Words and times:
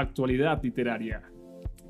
actualidad 0.00 0.62
literaria, 0.62 1.22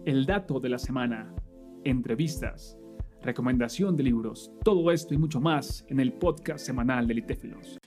el 0.04 0.24
dato 0.24 0.60
de 0.60 0.68
la 0.68 0.78
semana, 0.78 1.34
entrevistas, 1.84 2.78
recomendación 3.22 3.96
de 3.96 4.04
libros, 4.04 4.50
todo 4.64 4.90
esto 4.90 5.14
y 5.14 5.18
mucho 5.18 5.40
más 5.40 5.84
en 5.88 6.00
el 6.00 6.12
podcast 6.12 6.64
semanal 6.64 7.06
de 7.06 7.14
Litéfilos. 7.14 7.78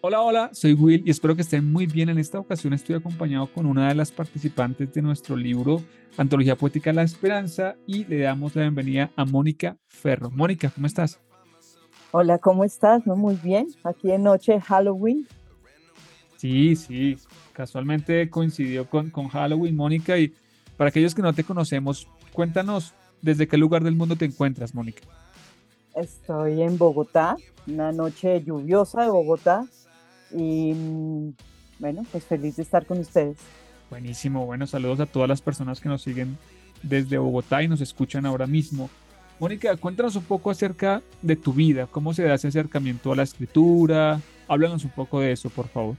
Hola, 0.00 0.20
hola, 0.20 0.50
soy 0.52 0.74
Will 0.74 1.02
y 1.04 1.10
espero 1.10 1.34
que 1.34 1.42
estén 1.42 1.70
muy 1.70 1.86
bien. 1.86 2.08
En 2.08 2.18
esta 2.18 2.38
ocasión 2.38 2.72
estoy 2.72 2.96
acompañado 2.96 3.46
con 3.52 3.66
una 3.66 3.88
de 3.88 3.94
las 3.94 4.12
participantes 4.12 4.92
de 4.92 5.02
nuestro 5.02 5.36
libro 5.36 5.82
Antología 6.16 6.56
Poética 6.56 6.92
La 6.92 7.02
Esperanza 7.02 7.76
y 7.86 8.04
le 8.04 8.20
damos 8.20 8.54
la 8.54 8.62
bienvenida 8.62 9.10
a 9.16 9.24
Mónica 9.24 9.76
Ferro. 9.86 10.30
Mónica, 10.30 10.70
¿cómo 10.70 10.86
estás? 10.86 11.20
Hola, 12.12 12.38
¿cómo 12.38 12.64
estás? 12.64 13.06
¿No? 13.06 13.16
Muy 13.16 13.36
bien. 13.36 13.68
Aquí 13.84 14.10
en 14.10 14.22
noche 14.22 14.60
Halloween. 14.60 15.26
Sí, 16.36 16.76
sí. 16.76 17.16
Casualmente 17.52 18.28
coincidió 18.30 18.88
con, 18.88 19.10
con 19.10 19.28
Halloween, 19.28 19.76
Mónica. 19.76 20.18
Y 20.18 20.34
para 20.76 20.90
aquellos 20.90 21.14
que 21.14 21.22
no 21.22 21.32
te 21.32 21.44
conocemos, 21.44 22.08
cuéntanos 22.32 22.94
desde 23.22 23.48
qué 23.48 23.56
lugar 23.56 23.82
del 23.82 23.96
mundo 23.96 24.16
te 24.16 24.24
encuentras, 24.24 24.74
Mónica. 24.74 25.02
Estoy 25.94 26.60
en 26.62 26.76
Bogotá, 26.76 27.36
una 27.66 27.90
noche 27.92 28.42
lluviosa 28.44 29.02
de 29.02 29.10
Bogotá. 29.10 29.64
Y 30.30 30.74
mm, 30.74 31.34
bueno, 31.78 32.04
pues 32.12 32.24
feliz 32.24 32.56
de 32.56 32.62
estar 32.62 32.84
con 32.84 32.98
ustedes. 32.98 33.38
Buenísimo. 33.88 34.44
Bueno, 34.44 34.66
saludos 34.66 35.00
a 35.00 35.06
todas 35.06 35.28
las 35.28 35.40
personas 35.40 35.80
que 35.80 35.88
nos 35.88 36.02
siguen 36.02 36.36
desde 36.82 37.18
Bogotá 37.18 37.62
y 37.62 37.68
nos 37.68 37.80
escuchan 37.80 38.26
ahora 38.26 38.46
mismo. 38.46 38.90
Mónica, 39.38 39.76
cuéntanos 39.76 40.16
un 40.16 40.24
poco 40.24 40.50
acerca 40.50 41.02
de 41.20 41.36
tu 41.36 41.52
vida, 41.52 41.86
cómo 41.86 42.14
se 42.14 42.22
da 42.22 42.34
ese 42.34 42.48
acercamiento 42.48 43.12
a 43.12 43.16
la 43.16 43.22
escritura. 43.22 44.20
Háblanos 44.48 44.84
un 44.84 44.90
poco 44.90 45.20
de 45.20 45.32
eso, 45.32 45.50
por 45.50 45.68
favor. 45.68 45.96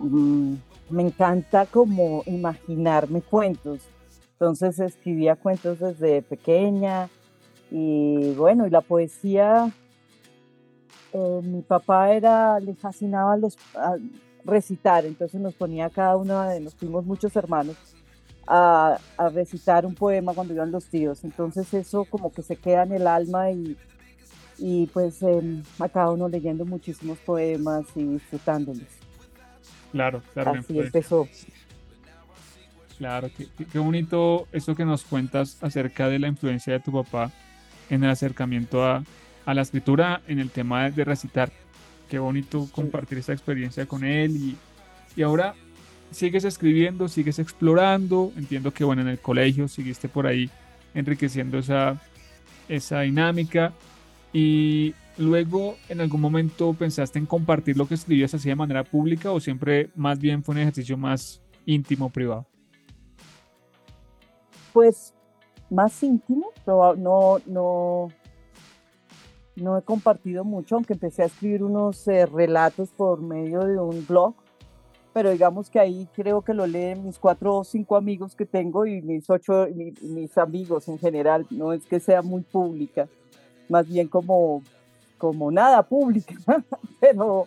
Mm, 0.00 0.54
me 0.90 1.02
encanta 1.02 1.66
como 1.66 2.22
imaginarme 2.26 3.22
cuentos. 3.22 3.80
Entonces 4.32 4.78
escribía 4.80 5.36
cuentos 5.36 5.78
desde 5.78 6.22
pequeña 6.22 7.08
y 7.70 8.32
bueno, 8.34 8.66
y 8.66 8.70
la 8.70 8.80
poesía, 8.80 9.70
eh, 11.12 11.40
mi 11.42 11.62
papá 11.62 12.12
era, 12.12 12.58
le 12.58 12.74
fascinaba 12.74 13.36
los, 13.36 13.56
recitar, 14.44 15.04
entonces 15.04 15.40
nos 15.40 15.54
ponía 15.54 15.90
cada 15.90 16.16
uno 16.16 16.40
de, 16.42 16.60
nos 16.60 16.74
fuimos 16.74 17.04
muchos 17.04 17.36
hermanos 17.36 17.76
a, 18.46 18.98
recitar 19.32 19.86
un 19.86 19.94
poema 19.94 20.34
cuando 20.34 20.54
iban 20.54 20.72
los 20.72 20.86
tíos. 20.86 21.22
Entonces 21.24 21.72
eso 21.74 22.04
como 22.06 22.32
que 22.32 22.42
se 22.42 22.56
queda 22.56 22.82
en 22.84 22.92
el 22.92 23.06
alma 23.06 23.50
y, 23.50 23.76
y 24.58 24.86
pues 24.88 25.22
eh, 25.22 25.62
a 25.78 25.88
cada 25.88 26.10
uno 26.10 26.28
leyendo 26.28 26.64
muchísimos 26.64 27.18
poemas 27.18 27.86
y 27.94 28.04
disfrutándolos. 28.04 28.99
Claro, 29.92 30.22
claro. 30.32 30.52
Así 30.52 30.78
empezó. 30.78 31.28
Claro, 32.98 33.30
qué, 33.36 33.48
qué, 33.72 33.78
bonito 33.78 34.46
eso 34.52 34.74
que 34.74 34.84
nos 34.84 35.04
cuentas 35.04 35.56
acerca 35.62 36.08
de 36.08 36.18
la 36.18 36.28
influencia 36.28 36.74
de 36.74 36.80
tu 36.80 36.92
papá 36.92 37.32
en 37.88 38.04
el 38.04 38.10
acercamiento 38.10 38.84
a, 38.84 39.02
a 39.46 39.54
la 39.54 39.62
escritura 39.62 40.20
en 40.28 40.38
el 40.38 40.50
tema 40.50 40.90
de, 40.90 41.04
recitar. 41.04 41.50
Qué 42.08 42.18
bonito 42.18 42.68
compartir 42.72 43.18
esa 43.18 43.32
experiencia 43.32 43.86
con 43.86 44.04
él 44.04 44.36
y, 44.36 44.56
y 45.16 45.22
ahora 45.22 45.54
sigues 46.10 46.44
escribiendo, 46.44 47.08
sigues 47.08 47.38
explorando. 47.38 48.32
Entiendo 48.36 48.72
que, 48.72 48.84
bueno, 48.84 49.02
en 49.02 49.08
el 49.08 49.18
colegio 49.18 49.68
seguiste 49.68 50.08
por 50.08 50.26
ahí 50.26 50.50
enriqueciendo 50.94 51.58
esa, 51.58 52.00
esa 52.68 53.00
dinámica. 53.00 53.72
Y 54.32 54.94
luego, 55.18 55.76
en 55.88 56.00
algún 56.00 56.20
momento, 56.20 56.74
pensaste 56.74 57.18
en 57.18 57.26
compartir 57.26 57.76
lo 57.76 57.86
que 57.86 57.94
escribías 57.94 58.34
así 58.34 58.48
de 58.48 58.56
manera 58.56 58.84
pública 58.84 59.30
o 59.32 59.40
siempre 59.40 59.90
más 59.94 60.18
bien 60.18 60.42
fue 60.42 60.54
un 60.54 60.60
ejercicio 60.60 60.96
más 60.96 61.42
íntimo, 61.66 62.10
privado? 62.10 62.46
Pues 64.72 65.14
más 65.68 66.02
íntimo, 66.02 66.50
no, 66.66 67.38
no, 67.46 68.08
no 69.56 69.78
he 69.78 69.82
compartido 69.82 70.44
mucho, 70.44 70.76
aunque 70.76 70.94
empecé 70.94 71.22
a 71.22 71.26
escribir 71.26 71.62
unos 71.62 72.06
eh, 72.08 72.26
relatos 72.26 72.90
por 72.90 73.20
medio 73.20 73.60
de 73.60 73.78
un 73.78 74.06
blog 74.06 74.34
pero 75.12 75.30
digamos 75.30 75.70
que 75.70 75.80
ahí 75.80 76.08
creo 76.14 76.42
que 76.42 76.54
lo 76.54 76.66
leen 76.66 77.04
mis 77.04 77.18
cuatro 77.18 77.58
o 77.58 77.64
cinco 77.64 77.96
amigos 77.96 78.34
que 78.34 78.46
tengo 78.46 78.86
y 78.86 79.02
mis 79.02 79.28
ocho, 79.28 79.66
mis 80.02 80.38
amigos 80.38 80.88
en 80.88 80.98
general, 80.98 81.46
no 81.50 81.72
es 81.72 81.84
que 81.86 81.98
sea 81.98 82.22
muy 82.22 82.42
pública, 82.42 83.08
más 83.68 83.88
bien 83.88 84.08
como, 84.08 84.62
como 85.20 85.52
nada 85.52 85.82
pública, 85.84 86.34
pero, 87.00 87.46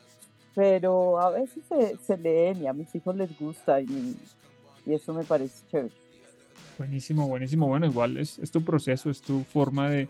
pero 0.55 1.19
a 1.19 1.31
veces 1.31 1.63
se, 1.67 1.97
se, 1.97 2.17
leen 2.17 2.63
y 2.63 2.67
a 2.67 2.73
mis 2.73 2.93
hijos 2.95 3.15
les 3.15 3.37
gusta 3.37 3.81
y, 3.81 4.15
y 4.85 4.93
eso 4.93 5.13
me 5.13 5.25
parece 5.25 5.65
chévere. 5.69 5.93
Buenísimo, 6.77 7.27
buenísimo. 7.27 7.67
Bueno, 7.67 7.85
igual 7.85 8.17
es, 8.17 8.39
es 8.39 8.51
tu 8.51 8.63
proceso, 8.63 9.09
es 9.09 9.21
tu 9.21 9.43
forma 9.43 9.89
de, 9.89 10.07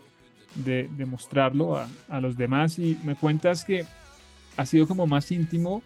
de, 0.54 0.88
de 0.96 1.06
mostrarlo 1.06 1.76
a, 1.76 1.88
a 2.08 2.20
los 2.20 2.36
demás 2.36 2.78
y 2.78 2.96
me 3.02 3.16
cuentas 3.16 3.64
que 3.64 3.84
ha 4.56 4.66
sido 4.66 4.86
como 4.86 5.06
más 5.06 5.32
íntimo 5.32 5.82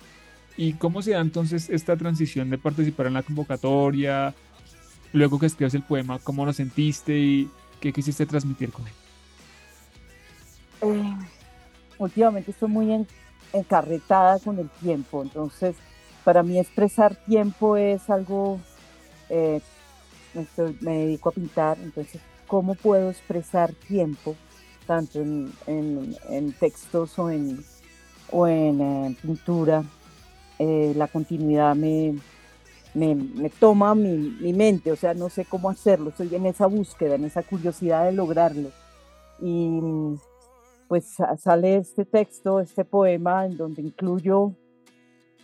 ¿Y 0.58 0.72
cómo 0.72 1.02
se 1.02 1.12
da 1.12 1.20
entonces 1.20 1.70
esta 1.70 1.96
transición 1.96 2.50
de 2.50 2.58
participar 2.58 3.06
en 3.06 3.14
la 3.14 3.22
convocatoria? 3.22 4.34
Luego 5.12 5.38
que 5.38 5.46
escribas 5.46 5.72
el 5.74 5.84
poema, 5.84 6.18
¿cómo 6.18 6.44
lo 6.44 6.52
sentiste 6.52 7.16
y 7.16 7.48
qué 7.80 7.92
quisiste 7.92 8.26
transmitir 8.26 8.72
con 8.72 8.84
él? 8.84 8.92
Últimamente 11.98 12.52
estoy 12.52 12.68
muy 12.68 13.06
encarretada 13.52 14.38
con 14.38 14.58
el 14.58 14.68
tiempo, 14.68 15.22
entonces 15.22 15.74
para 16.24 16.42
mí 16.42 16.58
expresar 16.58 17.16
tiempo 17.16 17.76
es 17.76 18.08
algo, 18.10 18.60
eh, 19.30 19.60
me 20.80 20.98
dedico 20.98 21.30
a 21.30 21.32
pintar, 21.32 21.78
entonces 21.80 22.20
¿cómo 22.46 22.74
puedo 22.74 23.10
expresar 23.10 23.72
tiempo 23.72 24.36
tanto 24.86 25.20
en, 25.20 26.54
textos 26.60 27.18
o 27.18 27.30
en, 27.30 27.64
o 28.30 28.46
en 28.46 28.80
eh, 28.80 29.16
pintura? 29.22 29.84
Eh, 30.58 30.92
la 30.96 31.06
continuidad 31.06 31.76
me, 31.76 32.16
me, 32.94 33.50
toma 33.58 33.94
mi, 33.94 34.36
mi, 34.40 34.52
mente, 34.52 34.90
o 34.90 34.96
sea, 34.96 35.14
no 35.14 35.30
sé 35.30 35.44
cómo 35.44 35.70
hacerlo, 35.70 36.10
estoy 36.10 36.34
en 36.34 36.46
esa 36.46 36.66
búsqueda, 36.66 37.14
en 37.14 37.24
esa 37.24 37.42
curiosidad 37.42 38.04
de 38.04 38.12
lograrlo. 38.12 38.70
Y 39.40 39.80
pues 40.88 41.16
sale 41.38 41.76
este 41.76 42.04
texto, 42.04 42.60
este 42.60 42.84
poema, 42.84 43.46
en 43.46 43.56
donde 43.56 43.82
incluyo 43.82 44.54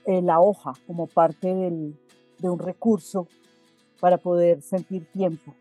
eh, 0.07 0.23
la 0.23 0.41
hoja 0.41 0.73
como 0.87 1.07
parte 1.07 1.55
del, 1.55 1.99
de 2.39 2.51
un 2.51 2.59
recurso 2.59 3.29
para 4.01 4.19
poder 4.19 4.63
sentir 4.63 5.07
tiempo. 5.13 5.55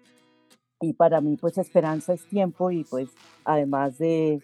Y 0.82 0.94
para 0.94 1.22
mí, 1.22 1.38
pues 1.38 1.58
esperanza 1.58 2.14
es 2.14 2.26
tiempo 2.28 2.72
y 2.72 2.84
pues 2.84 3.10
además 3.46 3.98
de, 3.98 4.42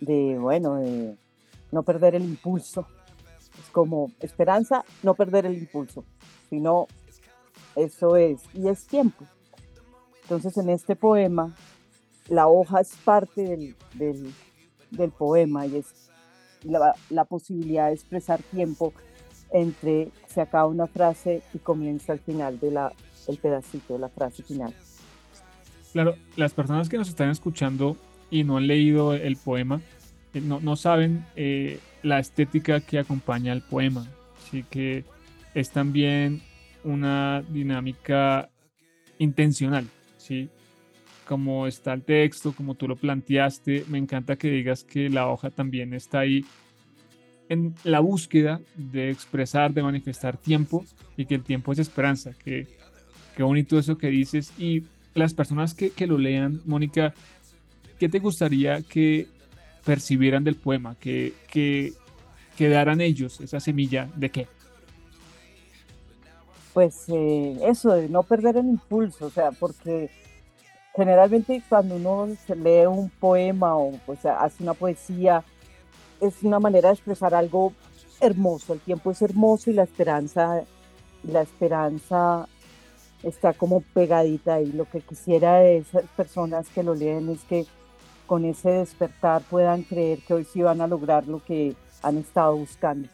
de 0.00 0.38
bueno, 0.38 0.80
no 1.70 1.82
perder 1.82 2.14
el 2.14 2.24
impulso 2.24 2.86
como 3.72 4.10
esperanza, 4.20 4.84
no 5.02 5.14
perder 5.14 5.46
el 5.46 5.56
impulso, 5.58 6.04
sino 6.48 6.86
eso 7.74 8.16
es, 8.16 8.42
y 8.54 8.68
es 8.68 8.86
tiempo. 8.86 9.24
Entonces 10.22 10.56
en 10.56 10.70
este 10.70 10.96
poema, 10.96 11.54
la 12.28 12.46
hoja 12.46 12.80
es 12.80 12.94
parte 13.04 13.74
del, 13.94 14.34
poema 15.10 15.66
y 15.66 15.76
es 15.76 16.10
la, 16.64 17.24
posibilidad 17.24 17.88
de 17.88 17.94
expresar 17.94 18.40
tiempo 18.42 18.92
entre 19.50 20.08
se 20.26 20.40
acaba 20.40 20.66
una 20.66 20.86
frase 20.86 21.42
y 21.52 21.58
comienza 21.58 22.12
el 22.12 22.20
final 22.20 22.58
de 22.58 22.70
la, 22.70 22.92
pedacito 23.40 23.98
la 23.98 24.08
frase 24.08 24.42
final. 24.42 24.72
Claro, 25.92 26.16
las 26.36 26.54
personas 26.54 26.88
que 26.88 26.96
nos 26.96 27.08
están 27.08 27.30
escuchando 27.30 27.96
y 28.30 28.44
no 28.44 28.56
han 28.56 28.66
leído 28.66 29.12
el 29.12 29.36
poema, 29.36 29.82
eh, 30.32 30.40
no, 30.40 30.60
no 30.60 30.76
saben 30.76 31.26
eh, 31.36 31.78
la 32.02 32.18
estética 32.18 32.80
que 32.80 32.98
acompaña 32.98 33.52
al 33.52 33.62
poema. 33.62 34.06
Así 34.38 34.64
que 34.64 35.04
es 35.54 35.70
también 35.70 36.42
una 36.84 37.42
dinámica 37.42 38.50
intencional, 39.18 39.86
¿sí? 40.16 40.48
Como 41.26 41.66
está 41.66 41.92
el 41.92 42.02
texto, 42.02 42.52
como 42.52 42.74
tú 42.74 42.88
lo 42.88 42.96
planteaste, 42.96 43.84
me 43.88 43.98
encanta 43.98 44.36
que 44.36 44.50
digas 44.50 44.84
que 44.84 45.08
la 45.08 45.28
hoja 45.28 45.50
también 45.50 45.94
está 45.94 46.20
ahí 46.20 46.44
en 47.48 47.74
la 47.84 48.00
búsqueda 48.00 48.60
de 48.74 49.10
expresar, 49.10 49.72
de 49.72 49.82
manifestar 49.82 50.36
tiempo 50.36 50.84
y 51.16 51.26
que 51.26 51.34
el 51.34 51.42
tiempo 51.42 51.72
es 51.72 51.78
esperanza. 51.78 52.32
Que, 52.32 52.66
qué 53.36 53.42
bonito 53.42 53.78
eso 53.78 53.98
que 53.98 54.08
dices. 54.08 54.52
Y 54.58 54.84
las 55.14 55.34
personas 55.34 55.74
que, 55.74 55.90
que 55.90 56.06
lo 56.06 56.18
lean, 56.18 56.60
Mónica, 56.64 57.14
¿qué 57.98 58.08
te 58.08 58.18
gustaría 58.18 58.82
que 58.82 59.26
percibieran 59.84 60.44
del 60.44 60.56
poema, 60.56 60.94
que, 60.98 61.34
que 61.48 61.92
quedaran 62.56 63.00
ellos 63.00 63.40
esa 63.40 63.60
semilla 63.60 64.10
de 64.16 64.30
qué? 64.30 64.46
Pues 66.72 67.04
eh, 67.08 67.58
eso, 67.68 67.92
de 67.92 68.08
no 68.08 68.22
perder 68.22 68.56
el 68.56 68.66
impulso, 68.66 69.26
o 69.26 69.30
sea, 69.30 69.50
porque 69.52 70.10
generalmente 70.94 71.62
cuando 71.68 71.96
uno 71.96 72.28
se 72.46 72.54
lee 72.56 72.86
un 72.86 73.08
poema 73.08 73.76
o 73.76 73.92
pues, 74.06 74.24
hace 74.26 74.62
una 74.62 74.74
poesía, 74.74 75.44
es 76.20 76.42
una 76.42 76.60
manera 76.60 76.88
de 76.88 76.94
expresar 76.94 77.34
algo 77.34 77.72
hermoso, 78.20 78.74
el 78.74 78.80
tiempo 78.80 79.10
es 79.10 79.20
hermoso 79.22 79.70
y 79.70 79.74
la 79.74 79.82
esperanza 79.82 80.64
la 81.24 81.42
esperanza 81.42 82.48
está 83.22 83.52
como 83.52 83.80
pegadita 83.80 84.60
y 84.60 84.72
lo 84.72 84.88
que 84.90 85.00
quisiera 85.00 85.58
de 85.58 85.78
esas 85.78 86.04
personas 86.16 86.68
que 86.68 86.82
lo 86.82 86.94
leen 86.94 87.28
es 87.28 87.40
que 87.44 87.66
con 88.26 88.44
ese 88.44 88.70
despertar 88.70 89.42
puedan 89.42 89.82
creer 89.82 90.18
que 90.20 90.34
hoy 90.34 90.44
sí 90.44 90.62
van 90.62 90.80
a 90.80 90.86
lograr 90.86 91.26
lo 91.28 91.44
que 91.44 91.74
han 92.02 92.18
estado 92.18 92.56
buscando 92.56 93.08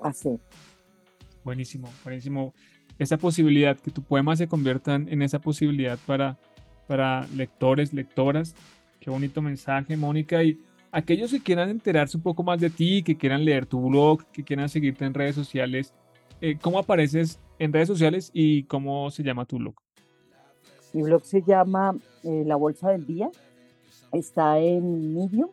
hacer. 0.00 0.38
Buenísimo, 1.42 1.88
buenísimo. 2.02 2.54
Esa 2.98 3.18
posibilidad, 3.18 3.76
que 3.78 3.90
tu 3.90 4.02
poema 4.02 4.36
se 4.36 4.46
conviertan 4.46 5.08
en 5.08 5.20
esa 5.20 5.40
posibilidad 5.40 5.98
para, 6.06 6.38
para 6.86 7.26
lectores, 7.34 7.92
lectoras. 7.92 8.54
Qué 9.00 9.10
bonito 9.10 9.42
mensaje, 9.42 9.96
Mónica. 9.96 10.42
Y 10.42 10.58
aquellos 10.90 11.30
que 11.30 11.40
quieran 11.40 11.68
enterarse 11.70 12.16
un 12.16 12.22
poco 12.22 12.42
más 12.42 12.60
de 12.60 12.70
ti, 12.70 13.02
que 13.02 13.16
quieran 13.16 13.44
leer 13.44 13.66
tu 13.66 13.88
blog, 13.88 14.24
que 14.32 14.44
quieran 14.44 14.68
seguirte 14.68 15.04
en 15.04 15.14
redes 15.14 15.34
sociales, 15.34 15.92
eh, 16.40 16.56
¿cómo 16.60 16.78
apareces 16.78 17.40
en 17.58 17.72
redes 17.72 17.88
sociales 17.88 18.30
y 18.32 18.64
cómo 18.64 19.10
se 19.10 19.22
llama 19.22 19.44
tu 19.44 19.58
blog? 19.58 19.74
Mi 20.92 21.02
blog 21.02 21.24
se 21.24 21.42
llama 21.42 21.96
eh, 22.22 22.44
La 22.46 22.56
Bolsa 22.56 22.90
del 22.90 23.06
Día. 23.06 23.30
Está 24.12 24.58
en 24.60 25.14
Medium. 25.14 25.50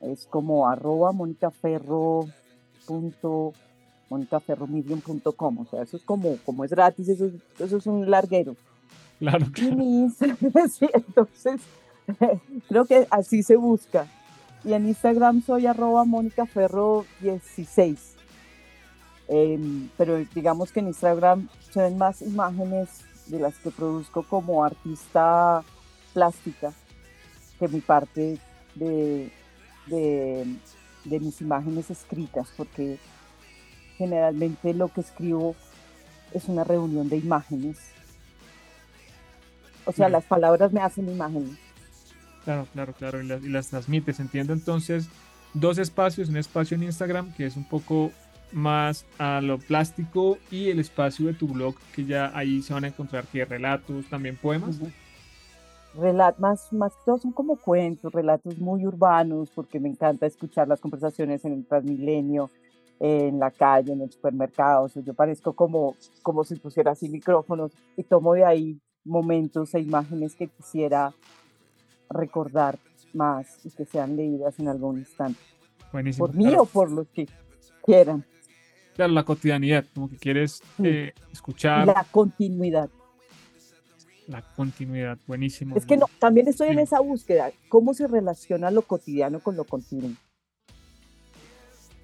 Es 0.00 0.26
como 0.26 0.68
arroba 0.68 1.12
monicaferro 1.12 2.28
monicaferromedium.com. 4.08 5.58
O 5.58 5.66
sea, 5.66 5.82
eso 5.82 5.96
es 5.96 6.04
como, 6.04 6.36
como 6.44 6.64
es 6.64 6.70
gratis, 6.70 7.08
eso, 7.08 7.30
eso 7.58 7.76
es 7.76 7.86
un 7.86 8.08
larguero. 8.10 8.56
Claro, 9.18 9.46
claro. 9.52 9.76
sí, 10.70 10.88
entonces, 10.92 11.60
creo 12.68 12.84
que 12.84 13.06
así 13.10 13.42
se 13.42 13.56
busca. 13.56 14.06
Y 14.64 14.72
en 14.72 14.86
Instagram 14.88 15.42
soy 15.42 15.66
arroba 15.66 16.04
monicaferro16. 16.04 17.96
Em, 19.28 19.88
pero 19.96 20.18
digamos 20.34 20.70
que 20.70 20.80
en 20.80 20.88
Instagram 20.88 21.48
se 21.70 21.80
ven 21.80 21.98
más 21.98 22.22
imágenes 22.22 23.04
de 23.26 23.40
las 23.40 23.58
que 23.58 23.70
produzco 23.70 24.22
como 24.22 24.64
artista 24.64 25.64
plástica 26.14 26.72
que 27.58 27.68
mi 27.68 27.80
parte 27.80 28.38
de, 28.74 29.32
de, 29.86 30.46
de 31.04 31.20
mis 31.20 31.40
imágenes 31.40 31.90
escritas, 31.90 32.52
porque 32.56 32.98
generalmente 33.96 34.74
lo 34.74 34.88
que 34.88 35.00
escribo 35.00 35.56
es 36.32 36.48
una 36.48 36.64
reunión 36.64 37.08
de 37.08 37.16
imágenes. 37.16 37.78
O 39.86 39.92
sea, 39.92 40.08
las 40.08 40.24
palabras 40.24 40.72
me 40.72 40.80
hacen 40.80 41.08
imágenes. 41.08 41.56
Claro, 42.44 42.66
claro, 42.72 42.92
claro, 42.92 43.22
y 43.22 43.26
las, 43.26 43.42
y 43.42 43.48
las 43.48 43.68
transmites. 43.68 44.20
Entiendo 44.20 44.52
entonces 44.52 45.08
dos 45.54 45.78
espacios, 45.78 46.28
un 46.28 46.36
espacio 46.36 46.76
en 46.76 46.82
Instagram 46.82 47.32
que 47.32 47.46
es 47.46 47.56
un 47.56 47.64
poco 47.64 48.10
más 48.52 49.04
a 49.18 49.40
lo 49.40 49.58
plástico 49.58 50.38
y 50.50 50.70
el 50.70 50.78
espacio 50.78 51.26
de 51.26 51.34
tu 51.34 51.48
blog 51.48 51.74
que 51.94 52.04
ya 52.04 52.30
ahí 52.36 52.62
se 52.62 52.72
van 52.74 52.84
a 52.84 52.88
encontrar 52.88 53.26
que 53.26 53.44
relatos, 53.44 54.06
también 54.06 54.36
poemas. 54.36 54.78
Relat, 55.98 56.38
más, 56.38 56.72
más 56.72 56.92
que 56.92 57.02
todo 57.06 57.18
son 57.18 57.32
como 57.32 57.56
cuentos, 57.56 58.12
relatos 58.12 58.58
muy 58.58 58.86
urbanos, 58.86 59.50
porque 59.50 59.80
me 59.80 59.88
encanta 59.88 60.26
escuchar 60.26 60.68
las 60.68 60.80
conversaciones 60.80 61.44
en 61.44 61.54
el 61.54 61.66
Transmilenio, 61.66 62.50
en 63.00 63.38
la 63.38 63.50
calle, 63.50 63.92
en 63.92 64.02
el 64.02 64.12
supermercado. 64.12 64.84
O 64.84 64.88
sea, 64.90 65.02
yo 65.02 65.14
parezco 65.14 65.54
como, 65.54 65.96
como 66.22 66.44
si 66.44 66.56
pusiera 66.56 66.92
así 66.92 67.08
micrófonos 67.08 67.72
y 67.96 68.02
tomo 68.02 68.34
de 68.34 68.44
ahí 68.44 68.78
momentos 69.06 69.74
e 69.74 69.80
imágenes 69.80 70.34
que 70.34 70.48
quisiera 70.48 71.14
recordar 72.10 72.78
más 73.14 73.64
y 73.64 73.70
que 73.70 73.84
sean 73.86 74.16
leídas 74.16 74.58
en 74.58 74.68
algún 74.68 74.98
instante. 74.98 75.40
Buenísimo. 75.92 76.26
Por 76.26 76.36
mí 76.36 76.54
o 76.54 76.64
por 76.64 76.90
los 76.90 77.08
que 77.08 77.26
quieran. 77.84 78.24
Claro, 78.94 79.12
la 79.12 79.24
cotidianidad, 79.24 79.84
como 79.94 80.08
que 80.08 80.16
quieres 80.16 80.62
eh, 80.82 81.12
escuchar. 81.32 81.86
La 81.86 82.06
continuidad. 82.10 82.90
La 84.26 84.42
continuidad, 84.42 85.18
buenísimo. 85.26 85.76
Es 85.76 85.86
que 85.86 85.96
no, 85.96 86.06
también 86.18 86.48
estoy 86.48 86.68
en 86.68 86.80
esa 86.80 87.00
búsqueda, 87.00 87.52
cómo 87.68 87.94
se 87.94 88.08
relaciona 88.08 88.70
lo 88.70 88.82
cotidiano 88.82 89.38
con 89.38 89.56
lo 89.56 89.64
continuo. 89.64 90.10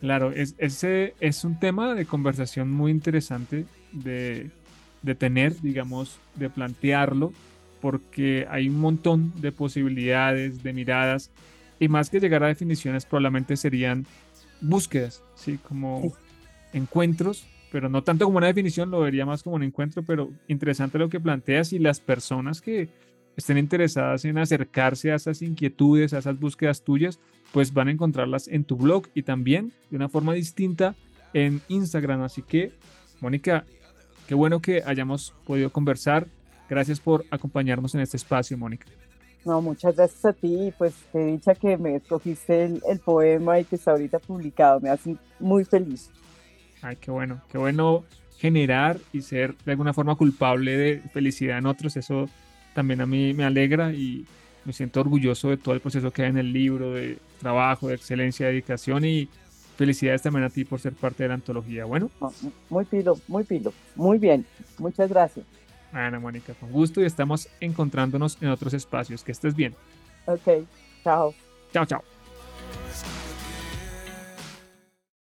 Claro, 0.01 0.33
es, 0.33 0.55
ese 0.59 1.15
es 1.21 1.45
un 1.45 1.59
tema 1.59 1.95
de 1.95 2.07
conversación 2.07 2.71
muy 2.71 2.91
interesante 2.91 3.67
de, 3.93 4.51
de 5.03 5.15
tener, 5.15 5.61
digamos, 5.61 6.19
de 6.37 6.51
plantearlo, 6.51 7.33
porque 7.81 8.47
hay 8.49 8.69
un 8.69 8.79
montón 8.79 9.33
de 9.41 9.53
posibilidades, 9.53 10.63
de 10.63 10.73
miradas, 10.73 11.31
y 11.81 11.89
más 11.89 12.11
que 12.11 12.21
llegar 12.21 12.45
a 12.45 12.49
definiciones, 12.49 13.05
probablemente 13.05 13.57
serían 13.57 14.07
búsquedas, 14.61 15.25
¿sí? 15.35 15.59
Como 15.59 16.13
encuentros, 16.73 17.45
pero 17.73 17.89
no 17.89 18.03
tanto 18.03 18.25
como 18.25 18.39
una 18.39 18.47
definición, 18.47 18.91
lo 18.91 19.01
vería 19.01 19.27
más 19.27 19.43
como 19.43 19.57
un 19.57 19.65
encuentro, 19.65 20.03
pero 20.05 20.31
interesante 20.47 20.99
lo 20.99 21.09
que 21.09 21.19
planteas 21.19 21.73
y 21.73 21.79
las 21.79 22.01
personas 22.01 22.61
que 22.61 22.89
estén 23.37 23.59
interesadas 23.59 24.25
en 24.25 24.39
acercarse 24.39 25.11
a 25.11 25.17
esas 25.17 25.43
inquietudes, 25.43 26.13
a 26.13 26.19
esas 26.19 26.39
búsquedas 26.39 26.83
tuyas, 26.83 27.19
pues 27.53 27.73
van 27.73 27.89
a 27.89 27.93
encontrarlas 27.93 28.47
en 28.49 28.65
tu 28.65 28.77
blog 28.77 29.09
y 29.15 29.23
también 29.23 29.73
de 29.91 29.97
una 29.97 30.09
forma 30.09 30.35
distinta 30.35 30.95
en 31.35 31.61
Instagram. 31.69 32.23
Así 32.23 32.43
que, 32.43 32.73
Mónica, 33.21 33.65
qué 34.27 34.35
bueno 34.35 34.61
que 34.61 34.83
hayamos 34.85 35.35
podido 35.47 35.71
conversar. 35.71 36.27
Gracias 36.69 37.01
por 37.01 37.25
acompañarnos 37.31 37.95
en 37.95 38.01
este 38.01 38.17
espacio, 38.17 38.57
Mónica. 38.57 38.87
No, 39.45 39.61
muchas 39.61 39.97
gracias 39.97 40.25
a 40.25 40.33
ti. 40.33 40.73
Pues 40.79 40.95
te 41.13 41.27
dicha 41.27 41.55
que 41.55 41.77
me 41.77 41.97
escogiste 41.97 42.65
el, 42.65 42.83
el, 42.89 42.99
poema 43.01 43.59
y 43.59 43.65
que 43.65 43.77
está 43.77 43.91
ahorita 43.91 44.19
publicado. 44.21 44.81
Me 44.81 44.89
hace 44.89 45.17
muy 45.39 45.65
feliz. 45.65 46.11
Ay, 46.81 46.97
qué 46.97 47.11
bueno, 47.11 47.41
qué 47.51 47.59
bueno 47.59 48.05
generar 48.39 48.99
y 49.13 49.23
ser 49.23 49.55
de 49.65 49.73
alguna 49.73 49.93
forma 49.93 50.17
culpable 50.17 50.77
de 50.77 51.03
felicidad 51.13 51.59
en 51.59 51.67
otros. 51.67 51.97
Eso 51.97 52.29
también 52.75 53.01
a 53.01 53.07
mí 53.07 53.35
me 53.35 53.45
alegra 53.45 53.93
y 53.93 54.27
me 54.65 54.73
siento 54.73 55.01
orgulloso 55.01 55.51
de 55.51 55.57
todo 55.57 55.75
el 55.75 55.81
proceso 55.81 56.11
que 56.11 56.23
hay 56.23 56.31
en 56.31 56.39
el 56.39 56.53
libro, 56.53 56.93
de 56.93 57.19
trabajo, 57.41 57.89
de 57.89 57.95
excelencia, 57.95 58.47
de 58.47 58.53
dedicación 58.53 59.05
y 59.05 59.29
felicidades 59.77 60.23
también 60.23 60.45
a 60.45 60.51
ti 60.51 60.65
por 60.65 60.81
ser 60.81 60.93
parte 60.93 61.23
de 61.23 61.29
la 61.29 61.35
antología. 61.35 61.85
Bueno. 61.85 62.11
Muy 62.71 62.85
pilo, 62.85 63.19
muy 63.29 63.45
pilo. 63.45 63.73
Muy 63.97 64.19
bien. 64.19 64.47
Muchas 64.79 65.09
gracias. 65.09 65.47
Ana 65.93 66.19
Mónica, 66.19 66.55
con 66.55 66.71
gusto 66.73 67.03
y 67.03 67.05
estamos 67.05 67.49
encontrándonos 67.61 68.39
en 68.41 68.49
otros 68.49 68.75
espacios. 68.75 69.23
Que 69.23 69.33
estés 69.33 69.55
bien. 69.55 69.75
Ok, 70.27 70.67
chao. 71.05 71.35
Chao, 71.73 71.87
chao. 71.87 72.12